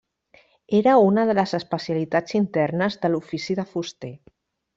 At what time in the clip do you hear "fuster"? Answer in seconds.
3.75-4.13